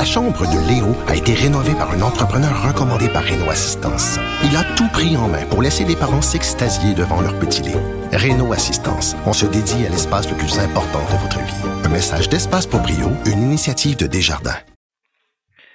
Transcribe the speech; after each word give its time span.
La 0.00 0.06
chambre 0.06 0.46
de 0.46 0.66
Léo 0.66 0.96
a 1.08 1.14
été 1.14 1.34
rénovée 1.34 1.74
par 1.74 1.90
un 1.90 2.00
entrepreneur 2.00 2.66
recommandé 2.66 3.10
par 3.10 3.22
Renault 3.22 3.50
Assistance. 3.50 4.18
Il 4.42 4.56
a 4.56 4.64
tout 4.74 4.88
pris 4.88 5.14
en 5.14 5.28
main 5.28 5.44
pour 5.44 5.60
laisser 5.60 5.84
les 5.84 5.94
parents 5.94 6.22
s'extasier 6.22 6.94
devant 6.94 7.20
leur 7.20 7.38
petit 7.38 7.60
Léo. 7.60 7.76
Renault 8.10 8.54
Assistance, 8.54 9.14
on 9.26 9.34
se 9.34 9.44
dédie 9.44 9.84
à 9.84 9.90
l'espace 9.90 10.26
le 10.30 10.38
plus 10.38 10.58
important 10.58 11.00
de 11.00 11.18
votre 11.18 11.38
vie. 11.40 11.84
Un 11.84 11.90
message 11.90 12.30
d'Espace 12.30 12.66
pour 12.66 12.80
Brio, 12.80 13.10
une 13.26 13.42
initiative 13.42 13.98
de 13.98 14.06
Desjardins. 14.06 14.56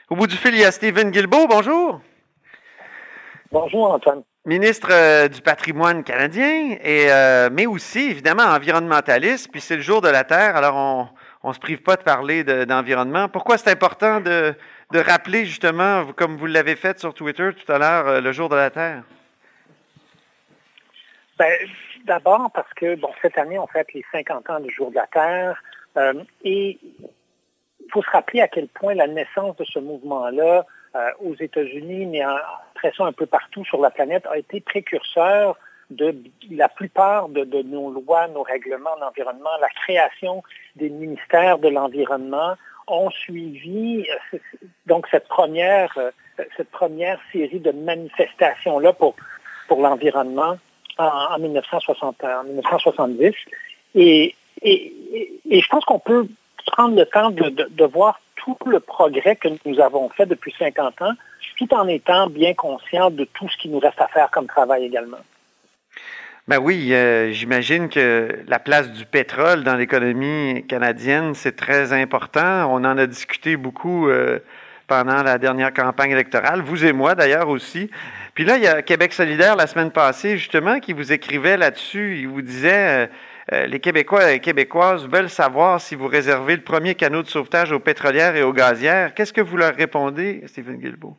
Au 0.09 0.16
bout 0.16 0.26
du 0.26 0.38
fil, 0.38 0.55
il 0.55 0.62
y 0.62 0.66
a 0.66 0.71
Stephen 0.71 1.12
Guilbeault. 1.12 1.46
Bonjour. 1.48 2.02
Bonjour, 3.52 3.92
Antoine. 3.92 4.23
Ministre 4.48 4.88
euh, 4.89 5.28
du 5.28 5.42
patrimoine 5.42 6.04
canadien, 6.04 6.78
et, 6.84 7.12
euh, 7.12 7.50
mais 7.52 7.68
aussi, 7.68 8.00
évidemment, 8.00 8.46
environnementaliste. 8.46 9.50
Puis 9.52 9.62
c'est 9.62 9.76
le 9.76 9.84
jour 9.84 10.02
de 10.02 10.10
la 10.10 10.23
Terre, 10.23 10.55
alors 10.55 10.76
on 10.76 11.10
ne 11.50 11.54
se 11.54 11.59
prive 11.59 11.82
pas 11.82 11.96
de 11.96 12.04
parler 12.04 12.43
d'environnement. 12.43 13.30
Pourquoi 13.30 13.57
c'est 13.57 13.70
important 13.70 14.20
de, 14.20 14.55
rappeler, 14.94 15.45
justement, 15.45 16.05
comme 16.13 16.38
vous 16.38 16.45
l'avez 16.45 16.76
fait 16.76 16.99
sur 16.99 17.13
Twitter 17.13 17.49
tout 17.54 17.71
à 17.71 17.77
l'heure, 17.77 18.08
euh, 18.08 18.21
le 18.21 18.31
jour 18.31 18.49
de 18.49 18.55
la 18.55 18.70
Terre? 18.70 19.04
Ben, 21.38 21.52
D'abord 22.05 22.52
parce 22.54 22.71
que, 22.76 22.95
bon, 22.95 23.09
cette 23.21 23.38
année, 23.38 23.58
on 23.58 23.66
fête 23.66 23.91
les 23.94 24.05
50 24.12 24.49
ans 24.52 24.59
du 24.59 24.71
jour 24.71 24.91
de 24.91 24.95
la 24.95 25.08
Terre. 25.08 25.62
et 26.44 26.77
il 27.85 27.91
faut 27.91 28.04
se 28.04 28.09
rappeler 28.09 28.41
à 28.41 28.48
quel 28.48 28.68
point 28.68 28.93
la 28.93 29.07
naissance 29.07 29.55
de 29.57 29.63
ce 29.63 29.80
mouvement-là 29.80 30.66
euh, 30.96 31.12
aux 31.20 31.35
États-Unis, 31.35 32.05
mais 32.05 32.26
en, 32.26 32.35
après 32.76 32.93
ça 32.96 33.05
un 33.05 33.12
peu 33.12 33.26
partout 33.26 33.66
sur 33.66 33.82
la 33.82 33.90
planète, 33.90 34.26
a 34.27 34.38
été 34.38 34.62
précurseur 34.62 35.57
de 35.89 36.16
la 36.52 36.70
plupart 36.70 37.30
de, 37.30 37.62
nos 37.63 37.91
lois, 37.91 38.27
nos 38.27 38.43
règlements 38.43 38.98
d'environnement, 38.99 39.49
la 39.62 39.70
création 39.70 40.43
des 40.76 40.89
ministères 40.89 41.59
de 41.59 41.70
l'environnement 41.70 42.55
ont 42.88 43.09
suivi 43.09 44.05
euh, 44.34 44.38
donc 44.85 45.07
cette 45.09 45.27
première, 45.27 45.91
euh, 45.98 46.12
cette 46.57 46.70
première 46.70 47.20
série 47.31 47.59
de 47.59 47.71
manifestations-là 47.71 48.93
pour, 48.93 49.15
pour 49.68 49.82
l'environnement 49.82 50.57
en, 50.98 51.40
1960, 51.40 52.23
en 52.23 52.43
1970. 52.43 53.34
Et, 53.95 54.35
je 54.63 55.67
pense 55.70 55.85
qu'on 55.85 55.99
peut 55.99 56.27
prendre 56.67 56.95
le 56.95 57.05
temps 57.05 57.29
de, 57.32 57.84
voir 57.85 58.20
tout 58.35 58.57
le 58.65 58.79
progrès 58.79 59.35
que 59.35 59.49
nous 59.65 59.79
avons 59.79 60.10
fait 60.10 60.26
depuis 60.26 60.54
50 60.57 61.01
ans, 61.01 61.13
tout 61.57 61.73
en 61.73 61.88
étant 61.88 62.27
bien 62.27 62.54
conscient 62.54 63.10
de 63.12 63.26
tout 63.26 63.48
ce 63.49 63.57
qui 63.57 63.70
nous 63.70 63.79
reste 63.79 63.99
à 64.01 64.07
faire 64.07 64.31
comme 64.31 64.47
travail 64.47 64.85
également. 64.85 65.17
Ben 66.47 66.59
oui, 66.59 66.94
euh, 66.94 67.31
j'imagine 67.31 67.90
que 67.90 68.44
la 68.47 68.59
place 68.59 68.91
du 68.91 69.06
pétrole 69.06 69.63
dans 69.63 69.75
l'économie 69.75 70.63
canadienne, 70.68 71.34
c'est 71.34 71.56
très 71.56 71.91
important. 71.91 72.72
On 72.72 72.85
en 72.85 73.00
a 73.00 73.07
discuté 73.07 73.57
beaucoup 73.57 74.07
euh, 74.07 74.38
pendant 74.85 75.23
la 75.23 75.40
dernière 75.40 75.73
campagne 75.73 76.12
électorale, 76.12 76.62
vous 76.62 76.85
et 76.85 76.94
moi 76.94 77.16
d'ailleurs 77.16 77.50
aussi. 77.50 77.90
Puis 78.35 78.46
là, 78.46 78.57
il 78.57 78.63
y 78.63 78.68
a 78.68 78.84
Québec 78.84 79.13
solidaire 79.13 79.56
la 79.56 79.66
semaine 79.66 79.90
passée, 79.90 80.38
justement, 80.38 80.79
qui 80.79 80.94
vous 80.94 81.12
écrivait 81.12 81.57
là-dessus. 81.57 82.19
Il 82.19 82.28
vous 82.28 82.41
disait... 82.41 83.09
Euh, 83.51 83.68
les 83.68 83.79
Québécois 83.79 84.28
et 84.28 84.34
les 84.34 84.40
Québécoises 84.40 85.07
veulent 85.07 85.29
savoir 85.29 85.79
si 85.79 85.94
vous 85.94 86.07
réservez 86.07 86.56
le 86.56 86.63
premier 86.63 86.96
canot 86.96 87.22
de 87.22 87.28
sauvetage 87.28 87.72
aux 87.72 87.79
pétrolières 87.79 88.35
et 88.35 88.41
aux 88.41 88.53
gazières. 88.53 89.13
Qu'est-ce 89.13 89.34
que 89.34 89.41
vous 89.41 89.56
leur 89.56 89.75
répondez, 89.75 90.41
Stephen 90.47 90.78
Guilbeault? 90.78 91.16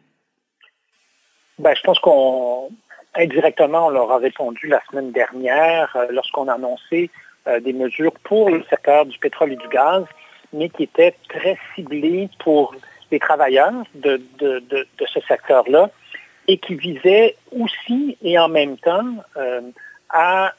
Ben, 1.60 1.72
je 1.76 1.82
pense 1.82 2.00
qu'on 2.00 2.68
indirectement, 3.16 3.86
on 3.86 3.90
leur 3.90 4.10
a 4.12 4.18
répondu 4.18 4.68
la 4.68 4.80
semaine 4.90 5.12
dernière 5.12 5.94
euh, 5.96 6.06
lorsqu'on 6.10 6.48
a 6.48 6.54
annoncé 6.54 7.10
euh, 7.46 7.60
des 7.60 7.72
mesures 7.72 8.12
pour 8.24 8.50
le 8.50 8.62
secteur 8.68 9.06
du 9.06 9.18
pétrole 9.18 9.52
et 9.52 9.56
du 9.56 9.68
gaz, 9.68 10.04
mais 10.52 10.68
qui 10.68 10.84
étaient 10.84 11.14
très 11.28 11.58
ciblées 11.74 12.28
pour 12.38 12.74
les 13.10 13.18
travailleurs 13.18 13.72
de, 13.94 14.20
de 14.40 14.86
ce 15.06 15.20
secteur-là 15.20 15.90
et 16.48 16.58
qui 16.58 16.74
visaient 16.74 17.36
aussi 17.52 18.16
et 18.22 18.38
en 18.38 18.48
même 18.48 18.76
temps 18.78 19.16
à, 20.10 20.52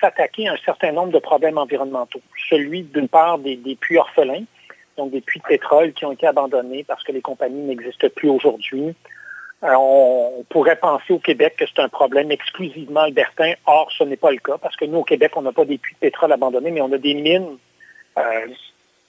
s'attaquer 0.00 0.48
à 0.48 0.52
un 0.52 0.56
certain 0.64 0.92
nombre 0.92 1.12
de 1.12 1.18
problèmes 1.18 1.58
environnementaux. 1.58 2.20
Celui, 2.48 2.82
d'une 2.82 3.08
part, 3.08 3.38
des, 3.38 3.56
puits 3.80 3.98
orphelins, 3.98 4.44
donc 4.96 5.10
des 5.10 5.20
puits 5.20 5.40
de 5.40 5.46
pétrole 5.46 5.92
qui 5.92 6.04
ont 6.04 6.12
été 6.12 6.26
abandonnés 6.26 6.84
parce 6.84 7.02
que 7.02 7.12
les 7.12 7.20
compagnies 7.20 7.62
n'existent 7.62 8.08
plus 8.14 8.28
aujourd'hui. 8.28 8.94
Euh, 9.66 9.74
on, 9.76 10.44
pourrait 10.48 10.76
penser 10.76 11.12
au 11.12 11.18
Québec 11.18 11.56
que 11.58 11.64
c'est 11.66 11.82
un 11.82 11.88
problème 11.88 12.30
exclusivement 12.30 13.00
albertain. 13.00 13.54
Or, 13.66 13.90
ce 13.90 14.04
n'est 14.04 14.16
pas 14.16 14.30
le 14.30 14.38
cas 14.38 14.58
parce 14.58 14.76
que 14.76 14.84
nous, 14.84 14.98
au 14.98 15.04
Québec, 15.04 15.32
on 15.34 15.42
n'a 15.42 15.52
pas 15.52 15.64
des 15.64 15.78
puits 15.78 15.94
de 15.94 16.00
pétrole 16.00 16.32
abandonnés, 16.32 16.70
mais 16.70 16.80
on 16.80 16.92
a 16.92 16.98
des 16.98 17.14
mines, 17.14 17.58
euh, 18.18 18.46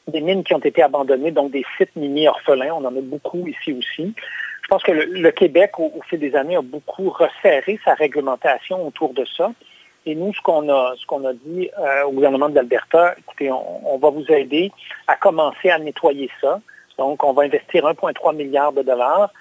des 0.07 0.21
mines 0.21 0.43
qui 0.43 0.55
ont 0.55 0.59
été 0.59 0.81
abandonnées, 0.81 1.31
donc 1.31 1.51
des 1.51 1.63
sites 1.77 1.95
miniers 1.95 2.29
orphelins. 2.29 2.73
On 2.73 2.85
en 2.85 2.95
a 2.95 3.01
beaucoup 3.01 3.47
ici 3.47 3.73
aussi. 3.73 4.13
Je 4.63 4.67
pense 4.67 4.83
que 4.83 4.91
le, 4.91 5.31
Québec, 5.31 5.79
au, 5.79 5.93
fil 6.09 6.19
des 6.19 6.35
années, 6.35 6.57
a 6.57 6.61
beaucoup 6.61 7.09
resserré 7.09 7.79
sa 7.85 7.93
réglementation 7.93 8.85
autour 8.85 9.13
de 9.13 9.25
ça. 9.25 9.51
Et 10.05 10.15
nous, 10.15 10.33
ce 10.33 10.41
qu'on 10.41 10.67
a, 10.69 11.33
dit 11.45 11.69
euh, 11.77 12.03
au 12.03 12.11
gouvernement 12.11 12.49
de 12.49 12.55
l'Alberta, 12.55 13.15
écoutez, 13.17 13.51
on, 13.51 13.97
va 13.97 14.09
vous 14.09 14.25
aider 14.29 14.71
à 15.07 15.15
commencer 15.15 15.69
à 15.69 15.79
nettoyer 15.79 16.29
ça. 16.41 16.59
Donc, 16.97 17.23
on 17.23 17.33
va 17.33 17.43
investir 17.43 17.85
1,3 17.85 18.35
milliard 18.35 18.73
de 18.73 18.81
dollars. 18.81 19.31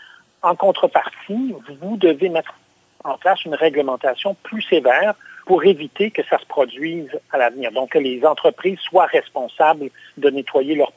En 0.47 0.55
contrepartie, 0.55 1.57
vous 1.81 1.97
devez 1.97 2.29
mettre 2.29 2.55
en 3.03 3.19
place 3.19 3.45
une 3.45 3.57
réglementation 3.57 4.37
plus 4.45 4.63
sévère 4.63 5.17
pour 5.45 5.65
éviter 5.65 6.13
que 6.13 6.23
ça 6.23 6.39
se 6.39 6.47
produise 6.47 7.11
à 7.33 7.39
l'avenir. 7.39 7.73
Donc, 7.73 7.91
que 7.91 7.99
les 7.99 8.25
entreprises 8.25 8.79
soient 8.79 9.07
responsables 9.07 9.91
de 10.17 10.31
nettoyer 10.31 10.77
leur 10.77 10.93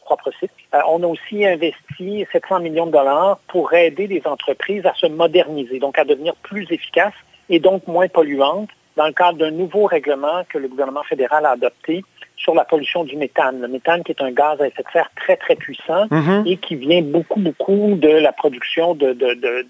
propre 0.00 0.32
site. 0.40 0.50
Euh, 0.74 0.80
on 0.88 1.04
a 1.04 1.06
aussi 1.06 1.46
investi 1.46 2.26
700 2.32 2.58
millions 2.58 2.86
de 2.86 2.90
dollars 2.90 3.38
pour 3.46 3.72
aider 3.72 4.08
les 4.08 4.22
entreprises 4.24 4.84
à 4.84 4.94
se 4.94 5.06
moderniser, 5.06 5.78
donc 5.78 5.96
à 5.96 6.04
devenir 6.04 6.34
plus 6.34 6.66
efficaces 6.72 7.14
et 7.48 7.60
donc 7.60 7.86
moins 7.86 8.08
polluantes 8.08 8.70
dans 8.96 9.06
le 9.06 9.12
cadre 9.12 9.38
d'un 9.38 9.52
nouveau 9.52 9.86
règlement 9.86 10.42
que 10.48 10.58
le 10.58 10.66
gouvernement 10.66 11.04
fédéral 11.04 11.46
a 11.46 11.50
adopté 11.50 12.04
sur 12.36 12.54
la 12.54 12.64
pollution 12.64 13.04
du 13.04 13.16
méthane. 13.16 13.60
Le 13.60 13.68
méthane 13.68 14.02
qui 14.02 14.12
est 14.12 14.22
un 14.22 14.32
gaz 14.32 14.60
à 14.60 14.66
effet 14.66 14.82
de 14.82 14.90
serre 14.92 15.10
très, 15.16 15.36
très 15.36 15.56
puissant 15.56 16.06
mm-hmm. 16.06 16.46
et 16.46 16.56
qui 16.56 16.76
vient 16.76 17.02
beaucoup, 17.02 17.40
beaucoup 17.40 17.94
de 17.96 18.08
la 18.08 18.32
production 18.32 18.94
de, 18.94 19.12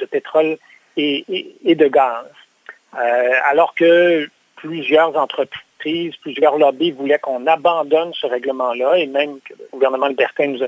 pétrole 0.07 0.57
et, 0.97 1.25
de 1.65 1.87
gaz. 1.89 2.27
Euh, 2.97 3.31
alors 3.51 3.75
que 3.75 4.29
plusieurs 4.57 5.17
entreprises 5.17 5.65
plusieurs 6.21 6.59
lobbies 6.59 6.93
voulaient 6.93 7.19
qu'on 7.19 7.47
abandonne 7.47 8.13
ce 8.15 8.27
règlement-là 8.27 8.97
et 8.99 9.07
même 9.07 9.39
que 9.41 9.55
le 9.55 9.67
gouvernement 9.73 10.07
libertin 10.07 10.47
nous, 10.47 10.61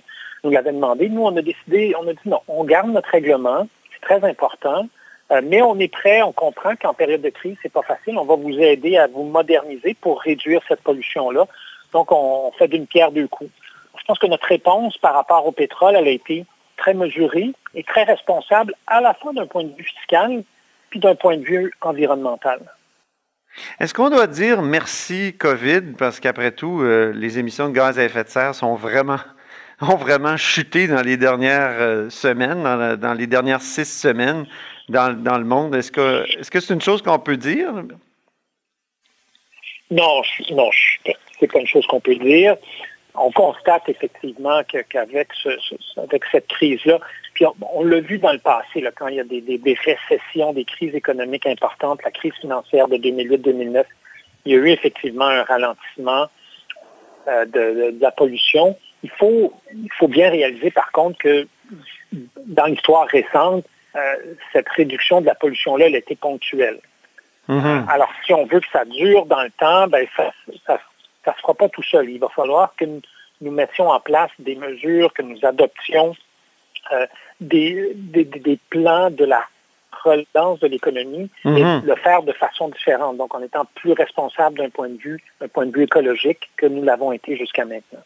nous 0.45 0.51
l'avait 0.51 0.73
demandé. 0.73 1.09
Nous, 1.09 1.23
on 1.23 1.37
a 1.37 1.43
décidé, 1.43 1.95
on 1.99 2.07
a 2.07 2.13
dit 2.13 2.19
non, 2.27 2.41
on 2.49 2.65
garde 2.65 2.91
notre 2.91 3.11
règlement, 3.11 3.67
c'est 3.93 4.01
très 4.01 4.29
important, 4.29 4.89
euh, 5.33 5.41
mais 5.45 5.63
on 5.63 5.79
est 5.79 5.89
prêt, 5.91 6.23
on 6.23 6.33
comprend 6.33 6.77
qu'en 6.77 6.95
période 6.95 7.23
de 7.23 7.31
crise, 7.31 7.57
c'est 7.63 7.73
pas 7.73 7.83
facile. 7.83 8.19
On 8.19 8.25
va 8.25 8.37
vous 8.37 8.59
aider 8.59 8.97
à 8.97 9.07
vous 9.07 9.25
moderniser 9.25 9.95
pour 9.95 10.21
réduire 10.21 10.61
cette 10.69 10.83
pollution-là. 10.83 11.47
Donc, 11.93 12.13
on, 12.13 12.53
fait 12.59 12.69
d'une 12.69 12.87
pierre 12.87 13.13
deux 13.13 13.29
coups. 13.29 13.51
Je 13.99 14.05
pense 14.05 14.19
que 14.19 14.27
notre 14.27 14.47
réponse 14.47 14.97
par 14.99 15.15
rapport 15.15 15.47
au 15.47 15.53
pétrole, 15.53 15.97
elle 15.97 16.09
a 16.09 16.11
été 16.11 16.45
très 16.77 16.95
mesurée 16.95 17.53
et 17.75 17.83
très 17.83 18.05
responsable 18.05 18.75
à 18.87 19.01
la 19.01 19.15
fois 19.15 19.33
d'un 19.33 19.47
point 19.47 19.65
de 19.65 19.75
vue 19.75 19.85
fiscal 19.85 20.43
puis 20.91 21.01
d'un 21.01 21.15
point 21.15 21.37
de 21.37 21.45
vue 21.45 21.73
environnemental. 21.81 22.61
Est-ce 23.81 23.95
qu'on 23.95 24.11
doit 24.11 24.27
dire 24.27 24.63
merci 24.63 25.35
COVID? 25.39 25.95
Parce 25.99 26.21
qu'après 26.21 26.53
tout, 26.53 26.83
euh, 26.83 27.13
les 27.15 27.39
émissions 27.39 27.69
de 27.69 27.75
gaz 27.75 27.99
à 27.99 28.05
effet 28.05 28.25
de 28.25 28.29
serre 28.29 28.55
sont 28.55 28.75
vraiment 28.75 29.19
ont 29.81 29.97
vraiment 29.97 30.37
chuté 30.37 30.89
dans 30.89 31.03
les 31.03 31.17
dernières 31.17 31.81
euh, 31.81 32.11
semaines, 32.11 32.63
dans, 32.97 33.15
les 33.15 33.27
dernières 33.27 33.61
six 33.61 33.85
semaines 33.85 34.47
dans, 34.89 35.09
le 35.09 35.45
monde. 35.45 35.75
Est-ce 35.75 35.91
que 35.91 36.61
c'est 36.61 36.73
une 36.75 36.81
chose 36.81 37.03
qu'on 37.03 37.19
peut 37.19 37.37
dire? 37.37 37.73
Non, 39.91 40.23
non, 40.51 40.71
c'est 41.39 41.51
pas 41.51 41.61
une 41.61 41.67
chose 41.67 41.87
qu'on 41.87 42.01
peut 42.01 42.17
dire. 42.17 42.57
On 43.15 43.31
constate 43.31 43.89
effectivement 43.89 44.63
qu'avec 44.65 45.29
avec 45.97 46.25
cette 46.31 46.49
crise-là, 46.49 47.01
puis 47.35 47.47
on, 47.75 47.85
l'a 47.85 48.01
vu 48.01 48.19
dans 48.19 48.33
le 48.33 48.39
passé, 48.39 48.85
quand 48.95 49.09
il 49.09 49.17
y 49.17 49.21
a 49.21 49.25
des, 49.25 49.79
récessions, 49.85 50.53
des 50.53 50.65
crises 50.65 50.95
économiques 50.95 51.47
importantes, 51.47 52.01
la 52.05 52.11
crise 52.11 52.35
financière 52.41 52.89
de 52.89 52.97
2008-2009, 52.97 53.85
il 54.45 54.53
y 54.53 54.55
a 54.55 54.59
eu 54.59 54.69
effectivement 54.69 55.27
un 55.27 55.43
ralentissement 55.43 56.27
euh, 57.29 57.45
de, 57.47 57.95
la 58.01 58.11
pollution. 58.11 58.77
Il 59.03 59.11
faut, 59.11 59.53
il 59.75 59.93
faut 59.99 60.09
bien 60.09 60.31
réaliser 60.31 60.71
par 60.71 60.93
contre 60.93 61.19
que 61.19 61.47
dans 62.47 62.67
l'histoire 62.67 63.07
récente, 63.07 63.65
euh, 63.97 64.15
cette 64.53 64.69
réduction 64.71 65.21
de 65.21 65.27
la 65.27 65.35
pollution-là, 65.35 65.87
elle 65.87 65.97
était 65.97 66.17
ponctuelle. 66.17 66.81
Mm-hmm. 67.49 67.89
Alors, 67.89 68.09
si 68.25 68.33
on 68.35 68.45
veut 68.47 68.61
que 68.61 68.67
ça 68.73 68.85
dure 68.85 69.27
dans 69.27 69.43
le 69.43 69.51
temps, 69.51 69.87
ben, 69.89 70.07
ça 70.17 70.81
ne 71.33 71.37
se 71.37 71.41
fera 71.41 71.55
pas 71.55 71.69
tout 71.69 71.83
seul. 71.83 72.11
Il 72.11 72.19
va 72.19 72.29
falloir 72.29 72.75
que 72.77 72.85
nous 73.41 73.51
mettions 73.51 73.89
en 73.89 74.01
place 74.01 74.31
des 74.39 74.57
mesures, 74.57 75.13
que 75.13 75.23
nous 75.23 75.39
adoptions 75.45 76.15
euh, 76.93 77.07
des, 77.41 77.93
des, 77.95 78.59
plans 78.71 79.11
de 79.11 79.25
la 79.25 79.45
relance 80.05 80.61
de 80.61 80.69
l'économie 80.69 81.31
et 81.45 81.49
mhm. 81.49 81.83
le 81.85 81.95
faire 81.97 82.23
de 82.23 82.33
façon 82.33 82.69
différente. 82.69 83.17
Donc, 83.17 83.35
en 83.35 83.43
étant 83.43 83.67
plus 83.75 83.93
responsable 83.93 84.59
d'un 84.59 84.71
point 84.71 84.89
de 84.89 84.99
vue, 84.99 85.23
d'un 85.41 85.49
point 85.49 85.67
de 85.67 85.77
vue 85.77 85.85
écologique 85.85 86.51
que 86.57 86.67
nous 86.67 86.83
l'avons 86.83 87.13
été 87.13 87.37
jusqu'à 87.37 87.65
maintenant. 87.65 88.03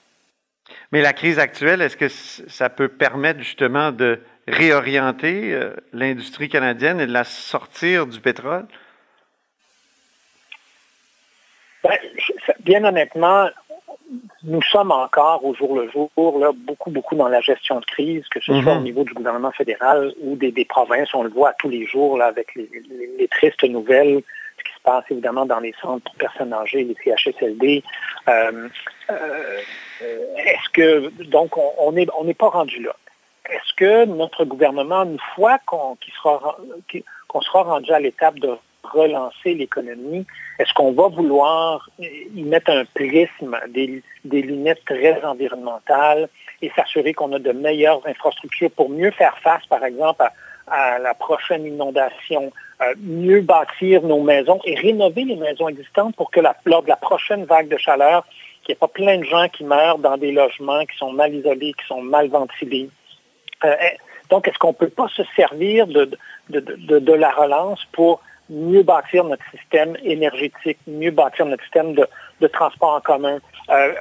Mais 0.93 1.03
la 1.03 1.13
crise 1.13 1.39
actuelle, 1.39 1.83
est-ce 1.83 1.97
que 1.97 2.09
ça 2.09 2.71
peut 2.71 2.89
permettre 2.89 3.41
justement 3.41 3.93
de 3.93 4.21
réorienter 4.49 5.53
euh, 5.53 5.75
l'industrie 5.93 6.49
canadienne 6.49 7.01
et 7.01 7.07
de 7.07 7.13
la 7.13 7.25
sortir 7.25 8.07
du 8.07 8.21
pétrole? 8.21 8.67
Ben, 11.83 11.99
bien 12.61 12.85
honnêtement, 12.85 13.49
nous 14.43 14.63
sommes 14.63 14.91
encore 14.91 15.45
au 15.45 15.55
jour 15.55 15.79
le 15.79 15.91
jour 15.91 16.39
là, 16.39 16.51
beaucoup, 16.55 16.91
beaucoup 16.91 17.15
dans 17.15 17.29
la 17.29 17.41
gestion 17.41 17.81
de 17.81 17.85
crise, 17.85 18.27
que 18.29 18.41
ce 18.41 18.61
soit 18.61 18.73
au 18.73 18.77
mhm. 18.77 18.85
niveau 18.85 19.05
du 19.05 19.15
gouvernement 19.15 19.53
fédéral 19.53 20.13
ou 20.23 20.37
des, 20.37 20.65
provinces. 20.65 21.15
On 21.15 21.23
le 21.23 21.31
voit 21.31 21.53
tous 21.55 21.69
les 21.69 21.87
jours 21.87 22.17
là, 22.19 22.27
avec 22.27 22.55
les, 22.55 23.29
tristes 23.29 23.63
nouvelles, 23.65 24.23
ce 24.59 24.65
qui 24.65 24.73
se 24.77 24.83
passe 24.83 25.05
évidemment 25.11 25.47
dans 25.47 25.61
les 25.61 25.75
centres 25.81 26.05
pour 26.05 26.15
personnes 26.17 26.53
âgées, 26.53 26.85
les 26.85 26.97
CHSLD. 27.05 27.83
Euh, 28.29 28.69
euh, 29.11 29.61
est-ce 30.37 30.69
que, 30.73 31.09
donc, 31.25 31.57
on 31.57 31.93
n'est 31.93 32.07
on 32.19 32.33
pas 32.33 32.49
rendu 32.49 32.83
là? 32.83 32.97
Est-ce 33.49 33.75
que 33.75 34.05
notre 34.05 34.45
gouvernement, 34.45 35.03
une 35.03 35.19
fois 35.35 35.59
qu'on 35.67 35.97
sera, 36.23 36.57
qu'on 37.29 37.41
sera 37.41 37.63
rendu 37.65 37.93
à 37.93 37.99
l'étape 37.99 38.39
de 38.39 38.57
relancer 38.93 39.55
l'économie, 39.55 40.27
est-ce 40.59 40.75
qu'on 40.75 40.93
va 40.93 41.09
vouloir 41.09 41.89
y 41.99 42.43
mettre 42.43 42.71
un 42.71 42.85
prisme, 42.85 43.57
des, 43.69 44.03
lunettes 44.25 44.85
très 44.85 45.23
environnementales 45.25 46.29
et 46.61 46.71
s'assurer 46.77 47.15
qu'on 47.15 47.33
a 47.33 47.39
de 47.39 47.53
meilleures 47.53 48.07
infrastructures 48.07 48.71
pour 48.71 48.91
mieux 48.91 49.11
faire 49.13 49.39
face, 49.39 49.65
par 49.67 49.83
exemple, 49.85 50.23
à, 50.67 50.99
la 50.99 51.15
prochaine 51.15 51.65
inondation, 51.65 52.53
euh, 52.83 52.95
mieux 52.99 53.41
bâtir 53.41 54.03
nos 54.03 54.23
maisons 54.23 54.61
et 54.65 54.75
rénover 54.75 55.25
les 55.25 55.37
maisons 55.37 55.69
existantes 55.69 56.15
pour 56.15 56.31
que 56.31 56.41
lors 56.41 56.83
de 56.83 56.89
la 56.89 56.97
prochaine 56.97 57.45
vague 57.45 57.69
de 57.69 57.79
chaleur, 57.79 58.27
qu'il 58.63 58.73
n'y 58.73 58.77
ait 58.77 58.79
pas 58.79 58.89
plein 58.89 59.19
de 59.19 59.25
gens 59.25 59.49
qui 59.49 59.65
meurent 59.65 59.99
dans 59.99 60.19
des 60.19 60.33
logements 60.33 60.85
qui 60.85 60.97
sont 60.99 61.13
mal 61.13 61.35
isolés, 61.35 61.73
qui 61.73 61.87
sont 61.87 62.03
mal 62.03 62.29
ventilés? 62.29 62.91
Euh, 63.65 63.75
donc, 64.29 64.47
est-ce 64.47 64.59
qu'on 64.59 64.69
ne 64.69 64.75
peut 64.75 64.91
pas 64.91 65.09
se 65.09 65.23
servir 65.35 65.87
de 65.87 67.13
la 67.15 67.31
relance 67.31 67.85
pour 67.93 68.21
mieux 68.51 68.83
bâtir 68.83 69.25
notre 69.25 69.45
système 69.51 69.97
énergétique, 70.03 70.79
mieux 70.87 71.11
bâtir 71.11 71.47
notre 71.47 71.63
système 71.63 71.95
de, 71.95 72.47
transport 72.49 72.95
en 72.95 73.01
commun, 73.01 73.39
euh, 73.71 73.93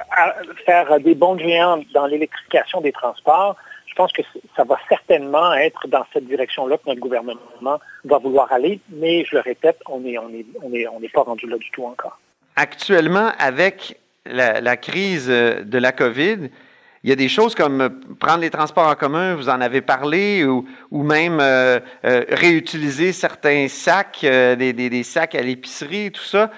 faire 0.66 0.98
des 1.00 1.14
bons 1.14 1.38
géants 1.38 1.80
dans 1.94 2.06
l'électrification 2.06 2.80
des 2.80 2.92
transports. 2.92 3.56
Je 3.86 3.94
pense 3.94 4.12
que 4.12 4.22
ça 4.56 4.64
va 4.64 4.78
certainement 4.88 5.52
être 5.54 5.86
dans 5.88 6.04
cette 6.12 6.26
direction-là 6.26 6.78
que 6.78 6.82
notre 6.86 7.00
gouvernement 7.00 7.80
va 8.04 8.18
vouloir 8.18 8.52
aller, 8.52 8.80
mais 8.88 9.24
je 9.24 9.36
le 9.36 9.40
répète, 9.40 9.78
on 9.88 10.00
n'est 10.00 10.18
on 10.18 10.30
est, 10.30 10.46
on 10.62 10.72
est, 10.72 10.86
on 10.86 11.00
pas 11.12 11.22
rendu 11.22 11.46
là 11.46 11.58
du 11.58 11.70
tout 11.70 11.84
encore. 11.84 12.18
Actuellement, 12.56 13.30
avec 13.38 13.98
la 14.26 14.76
crise 14.76 15.28
de 15.28 15.78
la 15.78 15.92
COVID, 15.92 16.50
il 17.02 17.08
y 17.08 17.12
a 17.12 17.16
des 17.16 17.28
choses 17.28 17.54
comme 17.54 17.80
euh, 17.80 17.88
prendre 18.18 18.40
les 18.40 18.50
transports 18.50 18.86
en 18.86 18.94
commun, 18.94 19.34
vous 19.34 19.48
en 19.48 19.60
avez 19.60 19.80
parlé, 19.80 20.44
ou, 20.44 20.66
même 20.90 21.38
euh, 21.40 21.80
euh, 22.04 22.24
réutiliser 22.28 23.12
certains 23.12 23.68
sacs, 23.68 24.20
des, 24.20 25.02
sacs 25.02 25.34
à 25.34 25.40
l'épicerie, 25.40 26.10
tout 26.12 26.22
ça. 26.22 26.50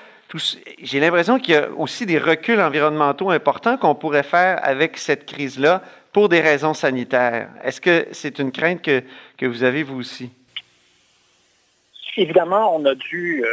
J'ai 0.82 0.98
l'impression 0.98 1.38
qu'il 1.38 1.54
y 1.54 1.56
a 1.58 1.70
aussi 1.70 2.06
des 2.06 2.18
reculs 2.18 2.60
environnementaux 2.60 3.30
importants 3.30 3.76
qu'on 3.76 3.94
pourrait 3.94 4.22
faire 4.22 4.58
avec 4.62 4.96
cette 4.96 5.26
crise-là 5.26 5.82
pour 6.10 6.30
des 6.30 6.40
raisons 6.40 6.72
sanitaires. 6.72 7.50
Est-ce 7.62 7.80
que 7.80 8.06
c'est 8.12 8.38
une 8.38 8.50
crainte 8.50 8.80
que, 8.80 9.02
que, 9.36 9.44
vous 9.44 9.62
avez 9.62 9.82
vous 9.82 10.00
aussi? 10.00 10.30
Évidemment, 12.16 12.74
on 12.74 12.84
a 12.86 12.94
dû, 12.94 13.44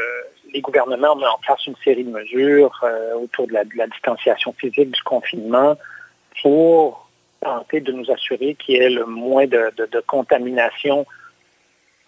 les 0.53 0.61
gouvernements 0.61 1.13
ont 1.13 1.17
mis 1.17 1.25
en 1.25 1.37
place 1.39 1.67
une 1.67 1.75
série 1.83 2.05
de 2.05 2.11
mesures 2.11 2.71
autour 3.15 3.47
de 3.47 3.53
la, 3.53 3.65
de 3.65 3.75
la 3.75 3.87
distanciation 3.87 4.53
physique, 4.53 4.91
du 4.91 5.03
confinement, 5.03 5.77
pour 6.41 7.09
tenter 7.41 7.79
de 7.81 7.91
nous 7.91 8.11
assurer 8.11 8.55
qu'il 8.55 8.75
y 8.75 8.77
ait 8.79 8.89
le 8.89 9.05
moins 9.05 9.47
de, 9.47 9.71
contamination 10.07 11.05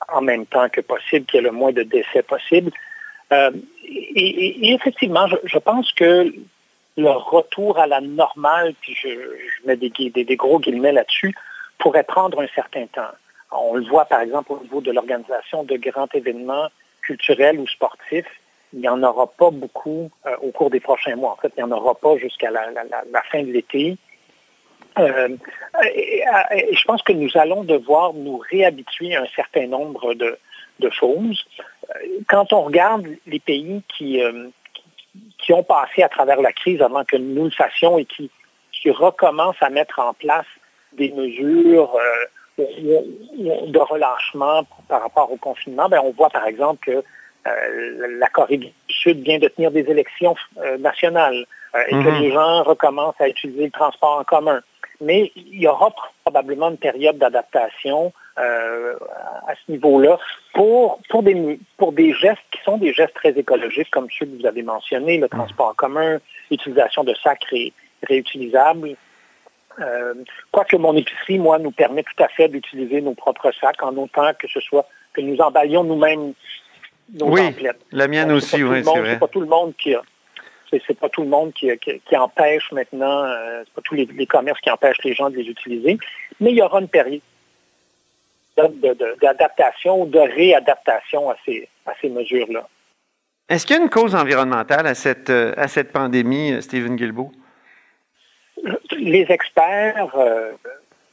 en 0.09 0.21
même 0.21 0.45
temps 0.45 0.67
que 0.69 0.81
possible, 0.81 1.25
qu'il 1.25 1.37
y 1.37 1.39
ait 1.39 1.45
le 1.45 1.51
moins 1.51 1.71
de 1.71 1.83
décès 1.83 2.23
possible. 2.23 2.71
Euh, 3.31 3.51
et, 3.83 4.73
effectivement, 4.73 5.27
je, 5.27 5.57
pense 5.57 5.91
que 5.93 6.33
le 6.97 7.09
retour 7.09 7.79
à 7.79 7.87
la 7.87 8.01
normale, 8.01 8.73
puis 8.81 8.95
je, 8.95 9.09
mets 9.65 9.77
des, 9.77 10.35
gros 10.35 10.59
guillemets 10.59 10.91
là-dessus, 10.91 11.33
pourrait 11.77 12.03
prendre 12.03 12.41
un 12.41 12.47
certain 12.53 12.85
temps. 12.87 13.11
On 13.51 13.75
le 13.75 13.85
voit 13.85 14.05
par 14.05 14.21
exemple 14.21 14.53
au 14.53 14.59
niveau 14.61 14.81
de 14.81 14.91
l'organisation 14.91 15.63
de 15.63 15.75
grands 15.77 16.07
événements 16.13 16.67
culturels 17.01 17.59
ou 17.59 17.67
sportifs. 17.67 18.27
Il 18.73 18.79
n'y 18.79 18.87
en 18.87 19.03
aura 19.03 19.27
pas 19.27 19.51
beaucoup 19.51 20.09
euh, 20.25 20.35
au 20.41 20.51
cours 20.51 20.69
des 20.69 20.79
prochains 20.79 21.15
mois. 21.15 21.31
En 21.31 21.35
fait, 21.35 21.51
il 21.57 21.63
n'y 21.63 21.71
en 21.71 21.75
aura 21.75 21.95
pas 21.95 22.17
jusqu'à 22.17 22.49
la, 22.51 22.63
fin 23.31 23.43
de 23.43 23.51
l'été. 23.51 23.97
Euh, 24.99 25.29
et, 25.83 26.23
je 26.73 26.83
pense 26.85 27.01
que 27.01 27.13
nous 27.13 27.29
allons 27.35 27.63
devoir 27.63 28.13
nous 28.13 28.37
réhabituer 28.37 29.15
à 29.15 29.21
un 29.21 29.27
certain 29.35 29.67
nombre 29.67 30.13
de, 30.13 30.37
choses. 30.89 31.45
Quand 32.27 32.53
on 32.53 32.61
regarde 32.63 33.05
les 33.27 33.39
pays 33.39 33.83
qui, 33.87 34.23
euh, 34.23 34.47
qui 35.37 35.53
ont 35.53 35.61
passé 35.61 36.01
à 36.01 36.09
travers 36.09 36.41
la 36.41 36.51
crise 36.51 36.81
avant 36.81 37.05
que 37.05 37.17
nous 37.17 37.45
le 37.45 37.51
fassions 37.51 37.99
et 37.99 38.05
qui, 38.05 38.31
qui 38.71 38.89
recommencent 38.89 39.61
à 39.61 39.69
mettre 39.69 39.99
en 39.99 40.15
place 40.15 40.47
des 40.93 41.11
mesures 41.11 41.95
euh, 41.95 42.57
de 42.57 43.77
relâchement 43.77 44.63
par 44.87 45.03
rapport 45.03 45.31
au 45.31 45.37
confinement, 45.37 45.87
ben, 45.87 46.01
on 46.03 46.13
voit 46.13 46.31
par 46.31 46.47
exemple 46.47 46.83
que 46.83 47.03
la 47.45 48.27
Corée 48.29 48.57
du 48.57 48.69
Sud 48.87 49.21
vient 49.21 49.37
de 49.37 49.49
tenir 49.49 49.69
des 49.69 49.87
élections 49.89 50.35
nationales 50.79 51.45
et 51.87 51.91
que 51.91 51.95
mm-hmm. 51.95 52.19
les 52.21 52.31
gens 52.31 52.63
recommencent 52.63 53.19
à 53.21 53.29
utiliser 53.29 53.65
le 53.65 53.71
transport 53.71 54.19
en 54.19 54.23
commun 54.23 54.61
mais 55.01 55.31
il 55.35 55.59
y 55.59 55.67
aura 55.67 55.93
probablement 56.23 56.69
une 56.69 56.77
période 56.77 57.17
d'adaptation 57.17 58.13
euh, 58.37 58.95
à 59.47 59.53
ce 59.55 59.71
niveau-là 59.71 60.17
pour, 60.53 60.99
pour, 61.09 61.23
des, 61.23 61.59
pour 61.77 61.91
des 61.91 62.13
gestes 62.13 62.39
qui 62.51 62.61
sont 62.63 62.77
des 62.77 62.93
gestes 62.93 63.15
très 63.15 63.31
écologiques, 63.37 63.89
comme 63.91 64.07
ceux 64.17 64.25
que 64.25 64.39
vous 64.39 64.45
avez 64.45 64.63
mentionnés, 64.63 65.17
le 65.17 65.27
transport 65.27 65.69
en 65.69 65.73
commun, 65.73 66.19
l'utilisation 66.49 67.03
de 67.03 67.13
sacs 67.15 67.45
réutilisables. 68.03 68.95
Euh, 69.79 70.13
quoique 70.51 70.75
mon 70.75 70.95
épicerie, 70.95 71.39
moi, 71.39 71.57
nous 71.57 71.71
permet 71.71 72.03
tout 72.03 72.23
à 72.23 72.27
fait 72.27 72.47
d'utiliser 72.47 73.01
nos 73.01 73.15
propres 73.15 73.51
sacs 73.59 73.81
en 73.83 73.95
autant 73.97 74.31
que 74.37 74.47
ce 74.47 74.59
soit 74.59 74.85
que 75.13 75.21
nous 75.21 75.37
emballions 75.37 75.83
nous-mêmes 75.83 76.33
nos 77.13 77.29
oui, 77.29 77.41
La 77.91 78.07
mienne 78.07 78.31
aussi, 78.31 78.63
oui, 78.63 78.83
c'est 78.83 78.99
vrai. 78.99 79.13
C'est 79.13 79.19
pas 79.19 79.27
tout 79.27 79.41
le 79.41 79.47
monde 79.47 79.73
qui 79.77 79.93
a 79.93 80.01
c'est 80.87 80.97
pas 80.97 81.09
tout 81.09 81.21
le 81.21 81.27
monde 81.27 81.53
qui, 81.53 81.69
empêche 82.15 82.71
maintenant, 82.71 83.23
euh, 83.23 83.63
c'est 83.65 83.73
pas 83.73 83.81
tous 83.83 83.95
les, 83.95 84.25
commerces 84.25 84.59
qui 84.61 84.69
empêchent 84.69 85.03
les 85.03 85.13
gens 85.13 85.29
de 85.29 85.35
les 85.35 85.47
utiliser, 85.47 85.97
mais 86.39 86.51
il 86.51 86.57
y 86.57 86.61
aura 86.61 86.79
une 86.79 86.87
période 86.87 87.21
d'adaptation 89.21 90.03
ou 90.03 90.05
de 90.05 90.19
réadaptation 90.19 91.29
à 91.29 91.35
ces, 91.45 91.67
à 91.85 91.93
ces 92.01 92.09
mesures-là. 92.09 92.67
Est-ce 93.49 93.65
qu'il 93.65 93.75
y 93.75 93.79
a 93.79 93.81
une 93.81 93.89
cause 93.89 94.15
environnementale 94.15 94.87
à 94.87 94.95
cette, 94.95 95.29
euh, 95.29 95.53
à 95.57 95.67
cette 95.67 95.91
pandémie, 95.91 96.53
euh, 96.53 96.61
Stephen 96.61 96.95
Guilbeault? 96.95 97.31
Les 98.97 99.25
experts 99.29 100.15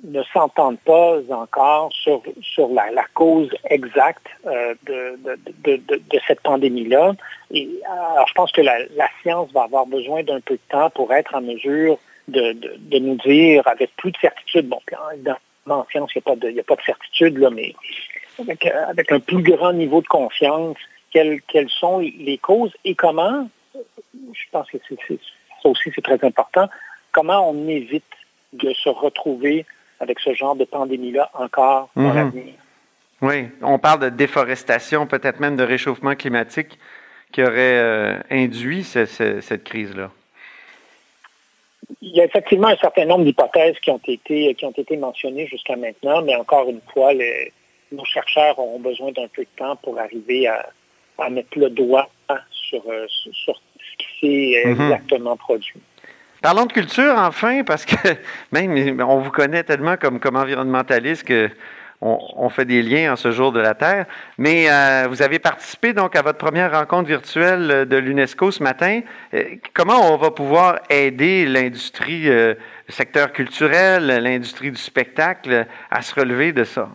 ne 0.04 0.22
s'entendent 0.32 0.78
pas 0.80 1.18
encore 1.30 1.92
sur, 1.92 2.22
sur 2.40 2.68
la, 2.68 3.04
cause 3.14 3.50
exacte 3.68 4.26
euh, 4.46 4.74
de, 4.86 6.20
cette 6.26 6.40
pandémie-là. 6.40 7.14
Et 7.50 7.68
alors, 7.84 8.28
je 8.28 8.34
pense 8.34 8.52
que 8.52 8.60
la, 8.60 8.78
science 9.22 9.50
va 9.52 9.62
avoir 9.64 9.86
besoin 9.86 10.22
d'un 10.22 10.40
peu 10.40 10.54
de 10.54 10.60
temps 10.70 10.90
pour 10.90 11.12
être 11.12 11.34
en 11.34 11.40
mesure 11.40 11.98
de, 12.28 12.98
nous 12.98 13.16
dire 13.16 13.66
avec 13.66 13.94
plus 13.96 14.12
de 14.12 14.18
certitude, 14.18 14.68
bon, 14.68 14.80
en 15.68 15.86
science, 15.90 16.10
il 16.14 16.22
n'y 16.52 16.60
a, 16.60 16.64
pas 16.64 16.76
de 16.76 16.82
certitude, 16.82 17.38
là, 17.38 17.50
mais 17.50 17.74
avec, 18.38 18.66
avec, 18.66 19.12
un 19.12 19.20
plus 19.20 19.42
grand 19.42 19.72
niveau 19.72 20.00
de 20.00 20.06
confiance, 20.06 20.76
quelles, 21.10 21.40
quelles 21.42 21.70
sont 21.70 21.98
les 21.98 22.38
causes 22.38 22.72
et 22.84 22.94
comment, 22.94 23.48
je 23.74 24.42
pense 24.52 24.70
que 24.70 24.78
ça 24.78 25.68
aussi 25.68 25.90
c'est 25.94 26.04
très 26.04 26.24
important, 26.24 26.68
comment 27.12 27.50
on 27.50 27.68
évite 27.68 28.04
de 28.52 28.72
se 28.72 28.88
retrouver 28.88 29.66
avec 30.00 30.20
ce 30.20 30.34
genre 30.34 30.54
de 30.54 30.64
pandémie-là 30.64 31.30
encore 31.34 31.90
dans 31.96 32.02
mhm. 32.02 32.14
l'avenir. 32.14 32.54
Oui, 33.20 33.46
on 33.62 33.78
parle 33.78 34.00
de 34.00 34.08
déforestation, 34.10 35.06
peut-être 35.06 35.40
même 35.40 35.56
de 35.56 35.64
réchauffement 35.64 36.14
climatique 36.14 36.78
qui 37.32 37.42
aurait 37.42 37.78
euh, 37.78 38.18
induit 38.30 38.84
cette 38.84 39.64
crise-là. 39.64 40.10
Il 42.00 42.14
y 42.14 42.20
a 42.20 42.24
effectivement 42.24 42.68
un 42.68 42.76
certain 42.76 43.06
nombre 43.06 43.24
d'hypothèses 43.24 43.78
qui 43.80 43.90
ont 43.90 44.00
été 44.06 44.54
qui 44.54 44.64
ont 44.64 44.72
été 44.72 44.96
mentionnées 44.96 45.46
jusqu'à 45.46 45.76
maintenant, 45.76 46.22
mais 46.22 46.36
encore 46.36 46.68
une 46.68 46.80
fois, 46.92 47.12
nos 47.92 48.04
chercheurs 48.04 48.58
ont 48.58 48.78
besoin 48.78 49.10
d'un 49.12 49.26
peu 49.28 49.42
de 49.42 49.48
temps 49.56 49.76
pour 49.76 49.98
arriver 49.98 50.46
à, 50.46 51.30
mettre 51.30 51.58
le 51.58 51.70
doigt 51.70 52.08
sur, 52.52 52.82
euh, 52.88 53.06
sur 53.08 53.56
ce 53.56 53.96
qui 53.98 54.20
s'est 54.20 54.68
mhm. 54.68 54.80
exactement 54.80 55.36
produit. 55.36 55.80
Parlons 56.42 56.66
de 56.66 56.72
culture 56.72 57.14
enfin, 57.16 57.62
parce 57.64 57.84
que 57.84 57.96
même 58.52 59.00
on 59.00 59.18
vous 59.18 59.30
connaît 59.30 59.64
tellement 59.64 59.96
comme, 59.96 60.20
comme 60.20 60.36
environnementaliste 60.36 61.24
que 61.24 61.50
on, 62.00 62.48
fait 62.48 62.64
des 62.64 62.80
liens 62.80 63.14
en 63.14 63.16
ce 63.16 63.32
jour 63.32 63.50
de 63.50 63.58
la 63.58 63.74
Terre. 63.74 64.06
Mais 64.38 64.70
euh, 64.70 65.08
vous 65.08 65.20
avez 65.20 65.40
participé 65.40 65.92
donc 65.92 66.14
à 66.14 66.22
votre 66.22 66.38
première 66.38 66.70
rencontre 66.70 67.08
virtuelle 67.08 67.88
de 67.88 67.96
l'UNESCO 67.96 68.52
ce 68.52 68.62
matin. 68.62 69.00
Euh, 69.34 69.56
comment 69.74 70.12
on 70.12 70.16
va 70.16 70.30
pouvoir 70.30 70.78
aider 70.90 71.44
l'industrie 71.44 72.28
euh, 72.28 72.54
secteur 72.88 73.32
culturel, 73.32 74.06
l'industrie 74.06 74.70
du 74.70 74.76
spectacle 74.76 75.66
à 75.90 76.02
se 76.02 76.14
relever 76.14 76.52
de 76.52 76.62
ça? 76.62 76.88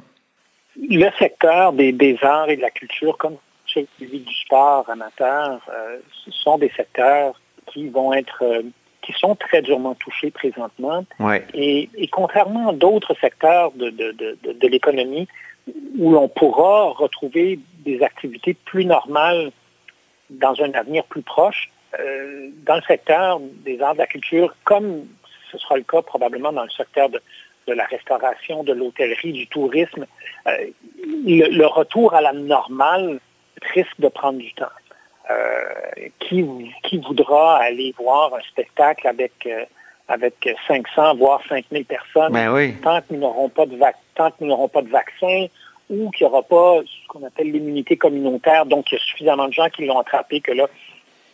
Le 0.78 1.10
secteur 1.20 1.74
des, 1.74 1.92
des 1.92 2.18
arts 2.22 2.50
et 2.50 2.56
de 2.56 2.62
la 2.62 2.72
culture, 2.72 3.18
comme 3.18 3.38
celui 3.68 4.20
du 4.20 4.34
sport 4.34 4.90
amateur, 4.90 5.62
euh, 5.70 6.00
sont 6.32 6.58
des 6.58 6.72
secteurs 6.76 7.40
qui 7.68 7.90
vont 7.90 8.14
être 8.14 8.44
euh, 8.44 8.64
qui 9.04 9.14
sont 9.14 9.36
très 9.36 9.62
durement 9.62 9.96
touchés 9.96 10.32
présentement. 10.32 11.06
Et, 11.54 11.90
contrairement 12.12 12.70
à 12.70 12.74
d'autres 12.74 13.16
secteurs 13.22 13.72
de, 13.74 13.90
de 13.90 14.68
l'économie, 14.68 15.28
où 15.98 16.12
l'on 16.12 16.28
pourra 16.28 16.90
retrouver 16.90 17.60
des 17.86 18.02
activités 18.02 18.54
plus 18.54 18.86
normales 18.86 19.52
dans 20.30 20.62
un 20.62 20.72
avenir 20.74 21.04
plus 21.06 21.22
proche, 21.22 21.70
euh, 22.00 22.50
dans 22.66 22.76
le 22.76 22.82
secteur 22.82 23.40
des 23.66 23.80
arts 23.82 23.94
de 23.94 24.00
la 24.00 24.08
culture, 24.08 24.56
comme 24.64 25.06
ce 25.52 25.58
sera 25.58 25.78
le 25.78 25.84
cas 25.84 26.02
probablement 26.02 26.52
dans 26.52 26.64
le 26.64 26.70
secteur 26.70 27.10
de, 27.10 27.22
la 27.68 27.86
restauration, 27.86 28.64
de 28.64 28.74
l'hôtellerie, 28.74 29.32
du 29.32 29.48
tourisme, 29.48 30.06
euh, 30.48 30.58
le, 31.06 31.66
retour 31.66 32.14
à 32.14 32.22
la 32.22 32.34
normale 32.34 33.20
risque 33.74 34.00
de 34.00 34.08
prendre 34.08 34.40
du 34.40 34.52
temps. 34.54 34.66
Euh, 35.32 36.10
qui, 36.20 36.46
qui 36.84 36.98
voudra 36.98 37.58
aller 37.58 37.94
voir 37.98 38.34
un 38.34 38.42
spectacle 38.42 39.08
avec, 39.08 39.48
avec 40.10 40.36
500, 40.68 41.16
voire 41.16 41.42
5000 41.48 41.86
personnes, 41.86 42.34
ben 42.34 42.74
tant 42.82 43.00
que 43.00 43.06
nous 43.12 43.20
n'aurons 43.20 43.48
pas 43.48 43.66
de 43.66 43.80
tant 44.16 44.32
que 44.32 44.36
nous 44.42 44.48
n'aurons 44.48 44.68
pas 44.68 44.82
de 44.82 44.90
vaccin 44.90 45.48
ou 45.90 46.10
qu'il 46.12 46.26
n'y 46.26 46.32
aura 46.32 46.44
pas 46.44 46.82
ce 46.86 47.08
qu'on 47.08 47.26
appelle 47.26 47.52
l'immunité 47.52 47.98
communautaire, 47.98 48.66
donc 48.66 48.92
il 48.92 48.96
y 48.96 48.98
a 48.98 49.02
suffisamment 49.02 49.48
de 49.48 49.54
gens 49.54 49.70
qui 49.70 49.86
l'ont 49.86 50.00
attrapé 50.00 50.42
que 50.42 50.52
là, 50.52 50.68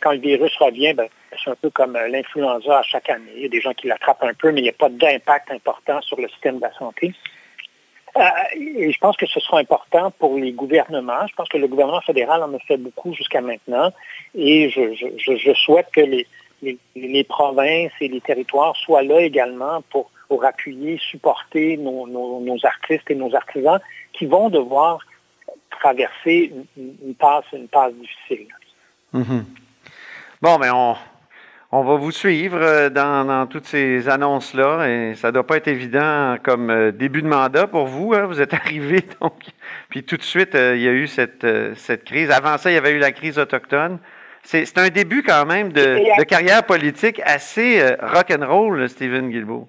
quand 0.02 0.12
le 0.12 0.20
virus 0.20 0.56
revient, 0.58 0.94
ben, 0.94 1.08
c'est 1.44 1.50
un 1.50 1.56
peu 1.56 1.70
comme 1.70 1.96
euh, 1.96 2.08
l'influenza 2.08 2.80
à 2.80 2.84
chaque 2.84 3.10
année. 3.10 3.32
Il 3.36 3.42
y 3.44 3.46
a 3.46 3.50
des 3.50 3.62
gens 3.62 3.74
qui 3.74 3.88
l'attrapent 3.88 4.24
un 4.24 4.34
peu, 4.34 4.52
mais 4.52 4.62
il 4.62 4.64
n'y 4.64 4.70
a 4.70 4.74
pas 4.74 4.90
d'impact 4.90 5.52
important 5.52 6.02
sur 6.02 6.20
le 6.20 6.28
système 6.30 6.58
de 6.58 6.62
la 6.62 6.74
santé. 6.74 7.14
Euh, 8.18 8.22
et 8.56 8.92
je 8.92 8.98
pense 9.00 9.18
que 9.18 9.26
ce 9.26 9.40
sera 9.40 9.60
important 9.60 10.12
pour 10.12 10.38
les 10.38 10.52
gouvernements. 10.52 11.28
Je 11.28 11.36
pense 11.36 11.48
que 11.50 11.58
le 11.58 11.68
gouvernement 11.68 12.02
fédéral 12.02 12.42
en 12.44 12.54
a 12.54 12.60
fait 12.60 12.78
beaucoup 12.78 13.14
jusqu'à 13.14 13.42
maintenant. 13.42 13.92
Et 14.36 14.70
je, 14.70 15.54
souhaite 15.54 15.88
que 15.94 16.02
les, 16.02 17.24
provinces 17.24 17.92
et 18.02 18.08
les 18.08 18.22
territoires 18.22 18.76
soient 18.76 19.04
là 19.04 19.22
également 19.22 19.82
pour, 19.90 20.10
appuyer, 20.44 20.98
supporter 20.98 21.78
nos, 21.78 22.58
artistes 22.64 23.10
et 23.10 23.16
nos 23.16 23.34
artisans 23.36 23.80
qui 24.14 24.26
vont 24.26 24.50
devoir 24.50 25.00
traverser 25.72 26.52
une, 26.78 27.16
passe, 27.16 27.46
difficile. 27.54 28.48
Mm-hmm. 29.14 29.44
Bon, 30.42 30.58
mais 30.60 30.70
on, 30.70 30.96
on 31.72 31.84
va 31.84 31.96
vous 31.96 32.12
suivre 32.12 32.58
euh, 32.60 32.90
dans, 32.90 33.48
toutes 33.48 33.66
ces 33.66 34.10
annonces-là 34.10 34.88
et 34.88 35.16
ça 35.16 35.28
ne 35.28 35.34
doit 35.34 35.46
pas 35.46 35.58
être 35.58 35.68
évident 35.68 36.38
comme 36.42 36.72
euh, 36.72 36.92
début 36.92 37.22
de 37.22 37.28
mandat 37.28 37.68
pour 37.68 37.86
vous. 37.86 38.14
Hein. 38.14 38.26
Vous 38.26 38.42
êtes 38.42 38.54
arrivé, 38.56 39.04
donc, 39.22 39.36
puis 39.90 40.04
tout 40.04 40.18
de 40.18 40.24
suite, 40.24 40.56
euh, 40.56 40.76
il 40.76 40.82
y 40.82 40.88
a 40.88 40.92
eu 40.92 41.08
cette, 41.08 41.46
cette 41.76 42.06
crise. 42.06 42.32
Avant 42.32 42.58
ça, 42.58 42.72
il 42.72 42.74
y 42.74 42.78
avait 42.78 42.92
eu 42.92 43.00
la 43.00 43.12
crise 43.12 43.38
autochtone. 43.38 44.00
C'est 44.42 44.78
un 44.78 44.90
début 44.90 45.22
quand 45.22 45.46
même 45.46 45.72
de, 45.72 46.24
carrière 46.24 46.64
politique 46.64 47.22
assez 47.24 47.84
rock'n'roll, 48.02 48.88
Stephen 48.90 49.30
Guilbeault. 49.30 49.68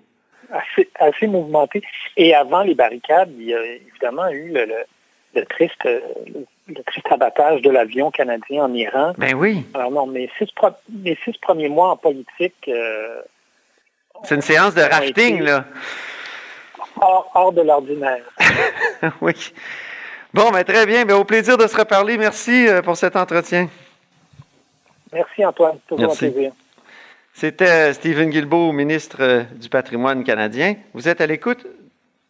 Assez, 0.51 0.89
assez, 0.99 1.27
mouvementé. 1.27 1.83
Et 2.17 2.35
avant 2.35 2.63
les 2.63 2.75
barricades, 2.75 3.31
il 3.37 3.47
y 3.47 3.55
a 3.55 3.63
évidemment 3.63 4.29
eu 4.31 4.53
le, 4.53 4.67
le 5.35 5.45
triste, 5.45 5.85
le 5.85 6.47
triste 6.75 7.07
abattage 7.11 7.63
de 7.63 7.71
l'avion 7.71 8.11
canadien 8.11 8.65
en 8.65 8.75
Iran. 8.75 9.13
Ben 9.19 9.35
oui. 9.35 9.65
Alors 9.75 9.91
non, 9.91 10.07
mes 10.07 10.31
six, 10.39 10.49
six 11.25 11.39
premiers 11.39 11.69
mois 11.69 11.91
en 11.91 11.97
politique. 11.97 12.55
Euh, 12.69 13.23
c'est 14.25 14.35
une 14.35 14.43
séance 14.43 14.75
de 14.75 14.83
rafting, 14.83 15.41
là. 15.43 15.65
Hors, 17.01 17.53
de 17.53 17.63
l'ordinaire. 17.63 18.25
oui. 19.21 19.53
Bon, 20.35 20.51
ben 20.51 20.65
très 20.65 20.87
bien. 20.87 21.05
Ben, 21.05 21.15
au 21.15 21.25
plaisir 21.25 21.57
de 21.57 21.67
se 21.67 21.77
reparler. 21.77 22.19
Merci 22.19 22.69
euh, 22.69 22.83
pour 22.83 22.97
cet 22.97 23.17
entretien. 23.17 23.69
Merci, 25.13 25.45
Antoine. 25.45 25.79
Toujours 25.89 26.13
un 26.13 26.17
plaisir. 26.17 26.53
C'était 27.33 27.93
Stephen 27.95 28.29
Guilbeault, 28.29 28.73
ministre 28.73 29.19
euh, 29.21 29.43
du 29.55 29.69
patrimoine 29.69 30.25
canadien. 30.25 30.77
Vous 30.93 31.09
êtes 31.09 31.21
à 31.21 31.27
l'écoute 31.27 31.67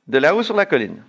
de 0.07 0.19
là-haut 0.19 0.43
sur 0.43 0.55
la 0.55 0.67
colline. 0.67 1.03